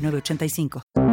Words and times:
906985. 0.00 1.09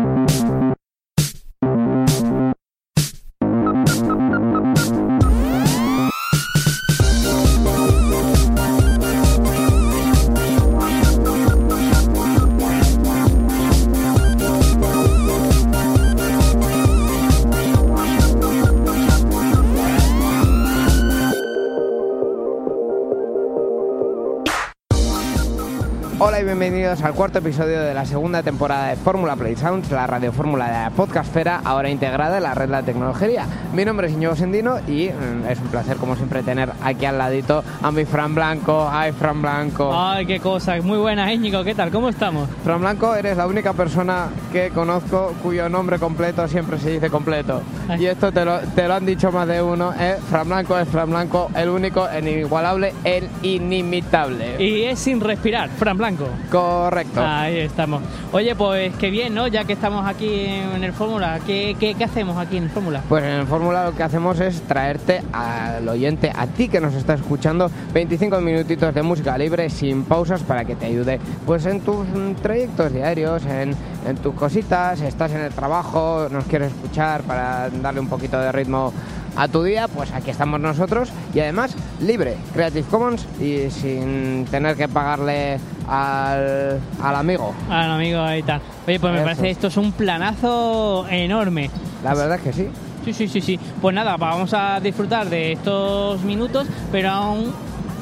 Hola 26.37 26.43
y 26.43 26.45
bienvenidos 26.45 27.01
al 27.01 27.15
cuarto 27.15 27.39
episodio 27.39 27.81
de 27.81 27.95
la 27.95 28.05
segunda 28.05 28.43
temporada 28.43 28.89
de 28.89 28.95
Fórmula 28.95 29.35
Play 29.35 29.55
Sounds, 29.55 29.89
la 29.89 30.05
radio 30.05 30.31
fórmula 30.31 30.67
de 30.67 30.71
la 30.71 30.89
podcastfera, 30.91 31.61
ahora 31.63 31.89
integrada 31.89 32.37
en 32.37 32.43
la 32.43 32.53
red 32.53 32.65
de 32.65 32.71
la 32.73 32.83
tecnología. 32.83 33.47
Mi 33.73 33.83
nombre 33.83 34.05
es 34.05 34.13
Íñigo 34.13 34.35
Sendino 34.35 34.77
y 34.87 35.09
mm, 35.09 35.47
es 35.49 35.59
un 35.59 35.67
placer, 35.69 35.97
como 35.97 36.15
siempre, 36.15 36.43
tener 36.43 36.71
aquí 36.83 37.05
al 37.05 37.17
ladito 37.17 37.63
a 37.81 37.91
mi 37.91 38.05
Fran 38.05 38.35
Blanco. 38.35 38.87
Hi, 38.87 39.13
Fran 39.13 39.41
Blanco. 39.41 39.89
Ay, 39.91 40.27
qué 40.27 40.39
cosa. 40.39 40.75
Muy 40.83 40.99
buena, 40.99 41.33
Íñigo. 41.33 41.63
¿Qué 41.63 41.73
tal? 41.73 41.89
¿Cómo 41.89 42.09
estamos? 42.09 42.47
Fran 42.63 42.81
Blanco, 42.81 43.15
eres 43.15 43.35
la 43.35 43.47
única 43.47 43.73
persona 43.73 44.27
que 44.51 44.69
conozco 44.69 45.33
cuyo 45.41 45.67
nombre 45.69 45.97
completo 45.97 46.47
siempre 46.47 46.77
se 46.77 46.91
dice 46.91 47.09
completo. 47.09 47.63
Ay. 47.89 48.03
Y 48.03 48.05
esto 48.05 48.31
te 48.31 48.45
lo, 48.45 48.59
te 48.59 48.87
lo 48.87 48.93
han 48.93 49.07
dicho 49.07 49.31
más 49.31 49.47
de 49.47 49.59
uno. 49.63 49.91
Es 49.91 50.19
Fran 50.29 50.47
Blanco, 50.47 50.77
es 50.77 50.87
Fran 50.87 51.09
Blanco, 51.09 51.49
el 51.55 51.69
único, 51.69 52.07
el 52.07 52.27
inigualable, 52.27 52.93
el 53.03 53.27
inimitable. 53.41 54.63
Y 54.63 54.83
es 54.83 54.99
sin 54.99 55.19
respirar, 55.19 55.69
Fran 55.69 55.97
Blanco. 55.97 56.26
Correcto. 56.51 57.21
Ahí 57.23 57.59
estamos. 57.59 58.01
Oye, 58.31 58.55
pues 58.55 58.93
qué 58.95 59.09
bien, 59.09 59.33
¿no? 59.33 59.47
Ya 59.47 59.65
que 59.65 59.73
estamos 59.73 60.05
aquí 60.05 60.45
en 60.45 60.83
el 60.83 60.93
Fórmula, 60.93 61.39
¿qué, 61.45 61.75
qué, 61.79 61.95
qué 61.95 62.03
hacemos 62.03 62.37
aquí 62.37 62.57
en 62.57 62.63
el 62.63 62.69
Fórmula? 62.69 63.01
Pues 63.07 63.23
en 63.23 63.31
el 63.31 63.47
Fórmula 63.47 63.85
lo 63.85 63.95
que 63.95 64.03
hacemos 64.03 64.39
es 64.39 64.61
traerte 64.61 65.21
al 65.31 65.87
oyente, 65.87 66.31
a 66.35 66.47
ti 66.47 66.69
que 66.69 66.79
nos 66.79 66.93
está 66.93 67.13
escuchando, 67.13 67.69
25 67.93 68.39
minutitos 68.41 68.93
de 68.93 69.01
música 69.01 69.37
libre 69.37 69.69
sin 69.69 70.03
pausas 70.03 70.41
para 70.43 70.65
que 70.65 70.75
te 70.75 70.85
ayude 70.85 71.19
pues 71.45 71.65
en 71.65 71.81
tus 71.81 72.07
mm, 72.07 72.35
trayectos 72.41 72.93
diarios, 72.93 73.45
en, 73.45 73.75
en 74.07 74.17
tus 74.17 74.33
cositas, 74.35 75.01
estás 75.01 75.31
en 75.31 75.41
el 75.41 75.53
trabajo, 75.53 76.27
nos 76.31 76.45
quieres 76.45 76.71
escuchar 76.71 77.21
para 77.23 77.69
darle 77.69 77.99
un 77.99 78.07
poquito 78.07 78.39
de 78.39 78.51
ritmo 78.51 78.93
a 79.37 79.47
tu 79.47 79.63
día, 79.63 79.87
pues 79.87 80.11
aquí 80.11 80.31
estamos 80.31 80.59
nosotros 80.59 81.09
y 81.33 81.39
además 81.39 81.75
libre, 82.01 82.35
Creative 82.53 82.87
Commons 82.89 83.25
y 83.39 83.69
sin 83.69 84.45
tener 84.49 84.75
que 84.75 84.87
pagarle 84.87 85.59
al, 85.87 86.79
al 87.01 87.15
amigo. 87.15 87.53
Al 87.69 87.91
amigo 87.91 88.19
ahí 88.21 88.39
está. 88.39 88.59
Oye, 88.87 88.99
pues 88.99 89.13
me 89.13 89.19
Eso 89.19 89.25
parece 89.25 89.45
es. 89.51 89.57
esto 89.57 89.67
es 89.67 89.77
un 89.77 89.91
planazo 89.91 91.05
enorme. 91.09 91.69
La 92.03 92.13
verdad 92.13 92.35
es 92.37 92.41
que 92.41 92.53
sí. 92.53 92.67
Sí, 93.05 93.13
sí, 93.13 93.27
sí, 93.27 93.41
sí. 93.41 93.59
Pues 93.81 93.95
nada, 93.95 94.17
vamos 94.17 94.53
a 94.53 94.79
disfrutar 94.81 95.29
de 95.29 95.53
estos 95.53 96.21
minutos, 96.23 96.67
pero 96.91 97.09
aún 97.11 97.53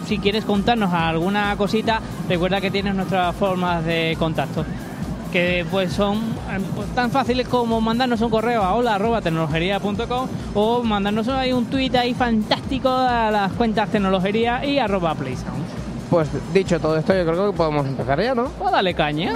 si 0.08 0.18
quieres 0.20 0.46
contarnos 0.46 0.94
alguna 0.94 1.56
cosita, 1.58 2.00
recuerda 2.30 2.62
que 2.62 2.72
tienes 2.72 2.96
nuestras 2.96 3.36
formas 3.36 3.84
de 3.86 4.16
contacto. 4.18 4.64
Que 5.36 5.66
pues 5.70 5.92
son 5.92 6.16
eh, 6.50 6.62
pues, 6.74 6.88
tan 6.96 7.12
fáciles 7.12 7.46
como 7.50 7.82
mandarnos 7.82 8.22
un 8.22 8.30
correo 8.30 8.64
a 8.64 8.74
hola 8.74 8.96
arroba 8.96 9.20
tecnologería.com 9.20 10.30
o 10.54 10.82
mandarnos 10.82 11.28
ahí 11.28 11.52
un 11.52 11.66
tweet 11.66 11.94
ahí 11.98 12.14
fantástico 12.14 12.88
a 12.88 13.30
las 13.32 13.52
cuentas 13.52 13.90
tecnologería 13.90 14.64
y 14.64 14.80
arroba 14.80 15.14
playsounds. 15.14 15.68
Pues 16.10 16.30
dicho 16.54 16.80
todo 16.80 16.96
esto, 16.96 17.14
yo 17.14 17.26
creo 17.26 17.52
que 17.52 17.58
podemos 17.58 17.86
empezar 17.86 18.24
ya, 18.24 18.34
¿no? 18.34 18.46
Pues 18.46 18.72
dale 18.72 18.94
caña. 18.94 19.34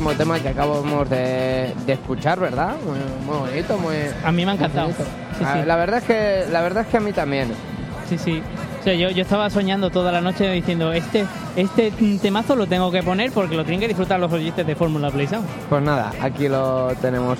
Último 0.00 0.14
tema 0.16 0.40
que 0.40 0.48
acabamos 0.48 1.08
de, 1.10 1.74
de 1.84 1.92
escuchar, 1.92 2.40
¿verdad? 2.40 2.74
Muy, 2.86 2.98
muy 3.26 3.50
bonito, 3.50 3.76
muy. 3.76 3.94
A 4.24 4.32
mí 4.32 4.44
me 4.46 4.52
ha 4.52 4.54
encantado. 4.54 4.88
Sí, 4.90 5.44
Ah, 5.44 5.58
sí. 5.60 5.66
La 5.66 5.76
verdad 5.76 5.98
es 5.98 6.04
que 6.04 6.44
la 6.50 6.60
verdad 6.62 6.84
es 6.84 6.88
que 6.88 6.96
a 6.96 7.00
mí 7.00 7.12
también. 7.12 7.48
Sí, 8.08 8.16
sí. 8.18 8.42
O 8.80 8.82
sea, 8.82 8.94
yo, 8.94 9.10
yo 9.10 9.22
estaba 9.22 9.50
soñando 9.50 9.90
toda 9.90 10.10
la 10.10 10.22
noche 10.22 10.50
diciendo, 10.50 10.90
este, 10.92 11.26
este 11.54 11.90
temazo 12.22 12.56
lo 12.56 12.66
tengo 12.66 12.90
que 12.90 13.02
poner 13.02 13.30
porque 13.30 13.54
lo 13.56 13.62
tienen 13.64 13.80
que 13.80 13.88
disfrutar 13.88 14.18
los 14.18 14.32
oyentes 14.32 14.66
de 14.66 14.74
Fórmula 14.74 15.10
Play 15.10 15.26
Sound. 15.26 15.46
Pues 15.68 15.82
nada, 15.82 16.12
aquí 16.22 16.48
lo 16.48 16.94
tenemos. 17.02 17.38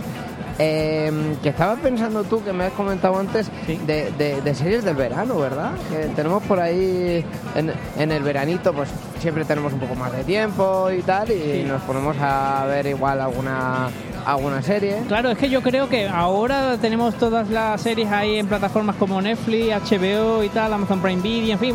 Eh, 0.62 1.10
que 1.42 1.48
estabas 1.48 1.78
pensando 1.80 2.22
tú, 2.24 2.44
que 2.44 2.52
me 2.52 2.64
has 2.64 2.72
comentado 2.74 3.18
antes, 3.18 3.50
Sí. 3.66 3.80
de, 3.86 4.12
de- 4.18 4.42
de 4.42 4.54
series 4.54 4.84
del 4.84 4.94
verano, 4.94 5.38
¿verdad? 5.38 5.70
Que 5.90 6.08
tenemos 6.14 6.42
por 6.42 6.60
ahí, 6.60 7.24
en, 7.54 7.72
en 7.98 8.12
el 8.12 8.22
veranito, 8.22 8.74
pues 8.74 8.90
siempre 9.20 9.46
tenemos 9.46 9.72
un 9.72 9.80
poco 9.80 9.94
más 9.94 10.12
de 10.12 10.22
tiempo 10.22 10.90
y 10.90 11.00
tal, 11.00 11.30
y 11.30 11.62
Sí. 11.62 11.64
nos 11.66 11.80
ponemos 11.82 12.14
a 12.20 12.66
ver 12.66 12.84
igual 12.86 13.22
alguna, 13.22 13.88
alguna 14.32 14.62
serie. 14.62 14.96
Claro, 15.08 15.30
es 15.30 15.38
que 15.38 15.48
yo 15.50 15.62
creo 15.62 15.88
que 15.88 16.08
ahora 16.08 16.76
tenemos 16.80 17.14
todas 17.16 17.48
las 17.50 17.80
series 17.80 18.10
ahí 18.10 18.38
en 18.38 18.46
plataformas 18.46 18.96
como 18.96 19.20
Netflix, 19.20 19.74
HBO 19.90 20.42
y 20.42 20.48
tal, 20.48 20.72
Amazon 20.72 21.00
Prime 21.00 21.22
Video, 21.22 21.52
en 21.52 21.58
fin, 21.58 21.74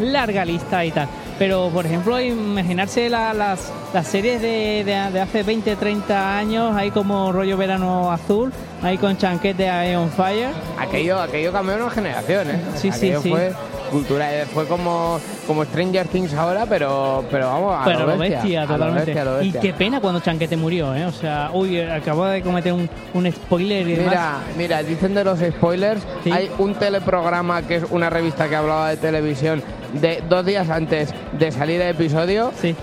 larga 0.00 0.44
lista 0.44 0.84
y 0.84 0.90
tal. 0.90 1.08
Pero, 1.38 1.70
por 1.72 1.86
ejemplo, 1.86 2.20
imaginarse 2.20 3.08
la- 3.08 3.32
las, 3.34 3.72
las 3.92 4.06
series 4.06 4.40
de, 4.40 4.84
de- 4.84 5.10
de 5.12 5.20
hace 5.20 5.42
20, 5.42 5.76
30 5.76 6.36
años, 6.38 6.76
ahí 6.76 6.90
como 6.90 7.32
rollo 7.32 7.56
verano 7.56 8.12
azul, 8.12 8.52
ahí 8.82 8.98
con 8.98 9.16
chanquete 9.16 9.68
ahí 9.68 9.94
on 9.94 10.10
fire. 10.10 10.50
Aquello, 10.78 11.20
aquello 11.20 11.50
cambió 11.52 11.76
una 11.76 11.90
generación, 11.90 12.50
¿eh? 12.50 12.60
Sí, 12.76 12.92
sí, 12.92 13.12
sí. 13.22 13.30
fue 13.30 13.52
cultura, 13.92 14.34
eh, 14.34 14.46
fue 14.46 14.66
como, 14.66 15.20
como 15.46 15.64
Stranger 15.64 16.08
Things 16.08 16.34
ahora, 16.34 16.66
pero, 16.66 17.24
pero 17.30 17.46
vamos, 17.46 17.76
a 17.80 17.84
Pero 17.84 18.06
lo 18.06 18.18
bestia, 18.18 18.62
a 18.62 18.64
lo 18.66 18.72
totalmente. 18.72 19.04
bestia, 19.06 19.22
a 19.22 19.24
lo 19.24 19.42
Y 19.42 19.44
bestia. 19.44 19.60
qué 19.60 19.72
pena 19.72 20.00
cuando 20.00 20.18
Chanquete 20.20 20.56
murió, 20.56 20.94
¿eh? 20.96 21.04
O 21.06 21.12
sea, 21.12 21.50
uy, 21.52 21.80
acabo 21.80 22.24
de 22.26 22.42
cometer 22.42 22.72
un, 22.72 22.90
un 23.14 23.30
spoiler 23.30 23.86
y 23.86 23.92
demás. 23.94 24.08
Mira, 24.08 24.38
mira, 24.56 24.82
dicen 24.82 25.14
de 25.14 25.22
los 25.22 25.38
spoilers, 25.38 26.02
Sí. 26.24 26.32
hay 26.32 26.50
un 26.58 26.74
teleprograma 26.74 27.62
que 27.62 27.76
es 27.76 27.84
una 27.90 28.10
revista 28.10 28.48
que 28.48 28.56
hablaba 28.56 28.88
de 28.88 28.96
televisión 28.96 29.62
de 29.92 30.22
dos 30.28 30.44
días 30.44 30.68
antes 30.70 31.10
de 31.38 31.52
salir 31.52 31.80
el 31.80 31.90
episodio. 31.90 32.50
Sí. 32.60 32.74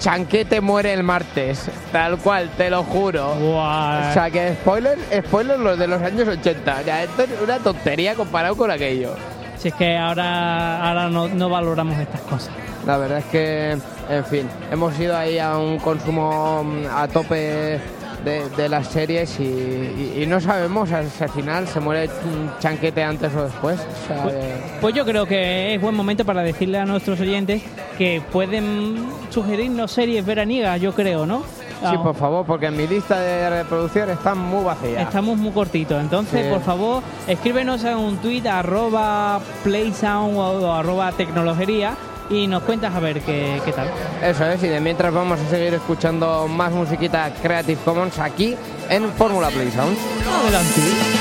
Chanquete 0.00 0.60
muere 0.60 0.92
el 0.92 1.02
martes, 1.02 1.68
tal 1.90 2.18
cual, 2.18 2.50
te 2.56 2.70
lo 2.70 2.84
juro. 2.84 3.32
O 3.32 4.12
sea 4.12 4.30
que 4.30 4.52
spoilers, 4.54 5.00
spoilers 5.26 5.58
los 5.58 5.76
de 5.76 5.88
los 5.88 6.00
años 6.00 6.28
80. 6.28 6.82
Ya, 6.82 7.02
esto 7.02 7.22
es 7.22 7.30
una 7.42 7.58
tontería 7.58 8.14
comparado 8.14 8.56
con 8.56 8.70
aquello. 8.70 9.14
Si 9.58 9.68
es 9.68 9.74
que 9.74 9.96
ahora, 9.96 10.86
ahora 10.88 11.08
no, 11.08 11.28
no 11.28 11.48
valoramos 11.48 11.98
estas 11.98 12.20
cosas. 12.22 12.50
La 12.86 12.96
verdad 12.96 13.18
es 13.18 13.24
que, 13.26 13.70
en 14.08 14.24
fin, 14.24 14.48
hemos 14.70 14.98
ido 14.98 15.16
ahí 15.16 15.38
a 15.38 15.58
un 15.58 15.78
consumo 15.78 16.62
mm, 16.64 16.86
a 16.94 17.08
tope 17.08 17.80
de, 18.24 18.48
de 18.56 18.68
las 18.68 18.86
series 18.88 19.38
y, 19.40 19.42
y- 19.44 20.22
y 20.22 20.26
no 20.26 20.40
sabemos 20.40 20.88
si 20.88 20.94
al 21.24 21.30
final 21.30 21.66
se 21.68 21.80
muere 21.80 22.06
mm, 22.08 22.60
Chanquete 22.60 23.02
antes 23.02 23.34
o 23.34 23.44
después. 23.44 23.78
O 23.80 24.06
sea, 24.08 24.22
Pues, 24.22 24.34
eh, 24.36 24.54
pues 24.80 24.94
yo 24.94 25.04
creo 25.04 25.26
que 25.26 25.74
es 25.74 25.80
buen 25.80 25.94
momento 25.94 26.24
para 26.24 26.42
decirle 26.42 26.78
a 26.78 26.84
nuestros 26.86 27.20
oyentes 27.20 27.62
que 27.98 28.22
pueden 28.32 29.06
sugerirnos 29.30 29.90
series 29.90 30.24
veraniegas, 30.24 30.80
yo 30.80 30.94
creo, 30.94 31.26
¿no? 31.26 31.42
Sí, 31.80 31.96
por 32.02 32.14
favor, 32.14 32.44
porque 32.46 32.66
en 32.66 32.76
mi 32.76 32.86
lista 32.86 33.18
de 33.20 33.50
reproducción 33.50 34.10
está 34.10 34.34
muy 34.34 34.64
vacía. 34.64 35.02
Estamos 35.02 35.36
muy 35.38 35.52
cortitos, 35.52 36.00
entonces 36.00 36.44
Sí. 36.44 36.50
por 36.52 36.62
favor 36.62 37.02
escríbenos 37.26 37.84
en 37.84 37.96
un 37.96 38.16
tweet 38.18 38.46
arroba 38.48 39.40
playsound 39.64 40.36
o 40.36 40.72
arroba 40.74 41.12
tecnologería 41.12 41.94
y 42.30 42.46
nos 42.46 42.62
cuentas 42.64 42.94
a 42.94 43.00
ver 43.00 43.20
qué, 43.22 43.60
qué 43.64 43.72
tal. 43.72 43.88
Eso 44.22 44.44
es, 44.44 44.62
y 44.62 44.68
de 44.68 44.80
mientras 44.80 45.12
vamos 45.14 45.40
a 45.40 45.48
seguir 45.48 45.72
escuchando 45.74 46.46
más 46.48 46.72
musiquita 46.72 47.30
Creative 47.42 47.80
Commons 47.84 48.18
aquí 48.18 48.54
en 48.90 49.08
Fórmula 49.12 49.48
Play 49.48 49.70
Sound. 49.70 49.96
Adelante. 50.42 51.17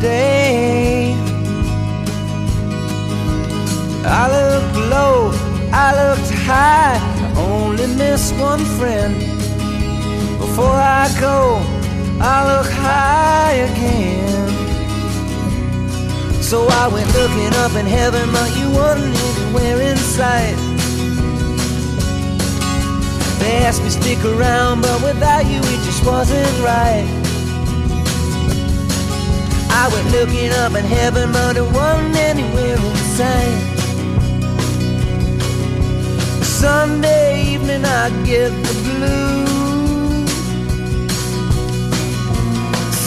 Day. 0.00 1.14
I 4.04 4.28
looked 4.36 4.76
low, 4.90 5.32
I 5.72 5.88
looked 6.00 6.30
high, 6.30 6.98
I 6.98 7.40
only 7.40 7.86
miss 7.86 8.32
one 8.32 8.64
friend. 8.78 9.14
Before 10.38 10.78
I 11.02 11.08
go, 11.20 11.60
I 12.20 12.36
look 12.50 12.70
high 12.70 13.52
again. 13.68 14.26
So 16.42 16.66
I 16.68 16.88
went 16.88 17.12
looking 17.14 17.52
up 17.64 17.74
in 17.74 17.86
heaven, 17.86 18.30
but 18.32 18.56
you 18.56 18.70
weren't 18.70 19.02
anywhere 19.02 19.80
in 19.90 19.96
sight. 19.96 20.56
They 23.40 23.64
asked 23.64 23.82
me 23.82 23.90
stick 23.90 24.24
around, 24.24 24.82
but 24.82 25.02
without 25.02 25.44
you 25.46 25.58
it 25.58 25.80
just 25.84 26.04
wasn't 26.06 26.58
right. 26.62 27.15
I 29.78 29.88
went 29.92 30.10
looking 30.10 30.50
up 30.52 30.74
in 30.74 30.86
heaven, 30.86 31.32
but 31.32 31.58
it 31.58 31.68
wasn't 31.78 32.16
anywhere 32.16 32.76
in 32.76 32.96
sight. 33.18 33.58
Sunday 36.42 37.52
evening 37.52 37.84
I 37.84 38.08
get 38.24 38.50
the 38.66 38.74
blues. 38.86 40.30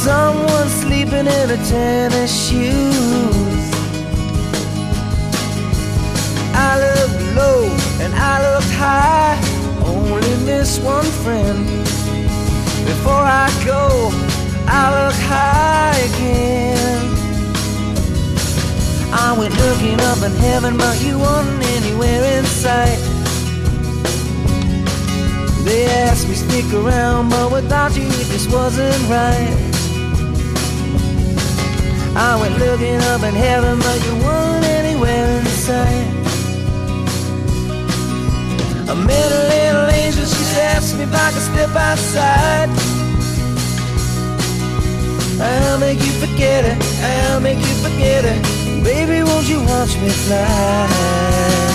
Someone 0.05 0.69
sleeping 0.83 1.27
in 1.39 1.47
a 1.57 1.59
tennis 1.73 2.31
shoes. 2.47 3.65
I 6.53 6.71
looked 6.85 7.21
low 7.35 7.61
and 8.03 8.13
I 8.13 8.35
looked 8.47 8.73
high. 8.85 9.37
Only 9.83 10.35
miss 10.45 10.77
one 10.79 11.09
friend. 11.23 11.65
Before 12.85 13.25
I 13.43 13.49
go, 13.65 14.28
I 14.71 14.83
look 14.97 15.15
high 15.15 15.97
again. 16.09 17.01
I 19.11 19.35
went 19.37 19.55
looking 19.57 19.99
up 20.01 20.21
in 20.21 20.31
heaven, 20.37 20.77
but 20.77 21.01
you 21.01 21.17
weren't 21.17 21.63
anywhere 21.77 22.23
in 22.37 22.45
sight. 22.45 22.99
They 25.65 25.85
asked 25.87 26.27
me 26.29 26.35
stick 26.35 26.71
around, 26.73 27.29
but 27.29 27.51
without 27.51 27.95
you 27.97 28.05
it 28.05 28.27
just 28.33 28.51
wasn't 28.51 29.01
right. 29.09 29.55
I 32.15 32.37
went 32.39 32.57
looking 32.59 33.01
up 33.13 33.23
in 33.23 33.33
heaven, 33.33 33.79
but 33.79 33.97
you 34.05 34.13
weren't 34.23 34.65
anywhere 34.65 35.39
in 35.39 35.45
sight. 35.47 36.07
I 38.87 38.93
met 38.93 39.31
a 39.31 39.43
little 39.55 39.89
angel, 39.89 40.25
she 40.25 40.43
asked 40.61 40.95
me 40.95 41.03
if 41.03 41.13
I 41.13 41.31
could 41.31 41.41
step 41.41 41.75
outside. 41.75 42.98
I'll 45.41 45.79
make 45.79 45.99
you 45.99 46.11
forget 46.19 46.65
it, 46.65 46.77
I'll 47.01 47.39
make 47.39 47.59
you 47.59 47.75
forget 47.81 48.25
it. 48.25 48.83
Baby, 48.83 49.23
won't 49.23 49.47
you 49.47 49.61
watch 49.61 49.95
me 49.97 50.09
fly? 50.09 51.68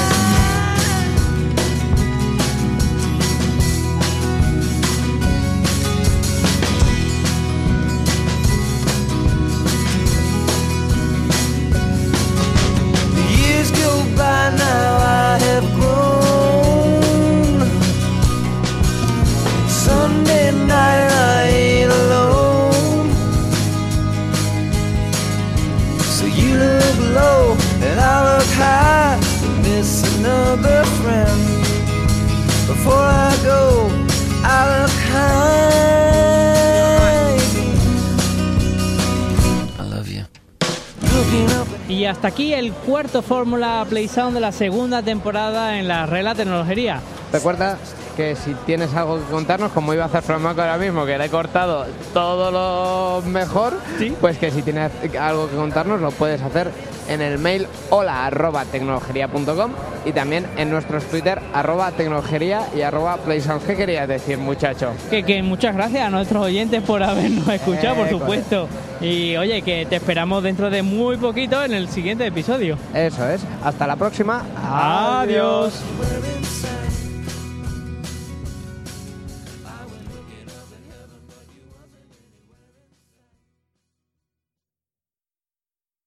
Y 41.95 42.07
hasta 42.07 42.27
aquí 42.27 42.53
el 42.53 42.73
cuarto 42.73 43.23
Fórmula 43.23 43.87
Play 43.89 44.09
Sound 44.09 44.35
de 44.35 44.41
la 44.41 44.51
segunda 44.51 45.01
temporada 45.01 45.79
en 45.79 45.87
la 45.87 46.07
Regla 46.07 46.35
Tecnología. 46.35 47.01
Recuerda 47.33 47.79
que 48.17 48.35
si 48.35 48.53
tienes 48.67 48.93
algo 48.95 49.19
que 49.21 49.31
contarnos, 49.31 49.71
como 49.71 49.95
iba 49.95 50.03
a 50.03 50.07
hacer 50.07 50.23
Franco 50.23 50.49
ahora 50.49 50.77
mismo, 50.77 51.07
que 51.07 51.17
le 51.17 51.27
he 51.27 51.31
cortado 51.31 51.87
todo 52.13 52.51
lo 52.51 53.23
mejor, 53.29 53.75
Sí. 53.97 54.13
pues 54.21 54.39
que 54.39 54.51
si 54.51 54.63
tienes 54.63 54.91
algo 55.21 55.49
que 55.49 55.55
contarnos 55.55 56.01
lo 56.01 56.11
puedes 56.11 56.43
hacer 56.43 56.73
en 57.09 57.21
el 57.21 57.39
mail 57.39 57.67
hola 57.91 58.27
arroba 58.27 58.65
tecnologería.com 58.65 59.73
y 60.05 60.13
también 60.13 60.47
en 60.57 60.71
nuestros 60.71 61.05
Twitter 61.05 61.41
arroba 61.53 61.91
tecnologería 61.93 62.63
y 62.77 62.83
arroba 62.83 63.17
playsound. 63.19 63.65
¿Qué 63.67 63.77
querías 63.77 64.07
decir, 64.09 64.39
muchacho? 64.39 64.93
Que, 65.11 65.23
que 65.23 65.43
muchas 65.43 65.75
gracias 65.75 66.07
a 66.07 66.11
nuestros 66.11 66.45
oyentes 66.45 66.83
por 66.83 67.03
habernos 67.03 67.49
escuchado, 67.49 67.97
por 67.97 68.07
Eh, 68.07 68.11
supuesto. 68.11 68.69
Y 69.01 69.37
oye, 69.37 69.63
que 69.63 69.87
te 69.87 69.97
esperamos 69.97 70.43
dentro 70.43 70.71
de 70.71 70.83
muy 70.83 71.17
poquito 71.17 71.63
en 71.65 71.73
el 71.75 71.89
siguiente 71.89 72.27
episodio. 72.27 72.79
Eso 72.95 73.29
es. 73.29 73.43
Hasta 73.63 73.87
la 73.87 73.97
próxima. 73.97 74.45
Adiós. 74.57 75.83